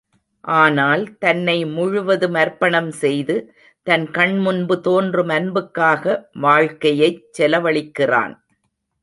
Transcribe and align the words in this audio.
ஆனால், 0.43 1.17
தன்னை 1.17 1.65
முழுவதும் 1.65 2.33
அர்ப்பணம் 2.33 2.91
செய்து, 2.91 3.35
தன் 3.87 4.07
கண்முன்பு 4.11 4.77
தோன்றும் 4.79 5.29
அன்புக்காக 5.29 6.03
வாழ்க்கையைச் 6.39 7.23
செலவழிக்கிறான். 7.37 8.35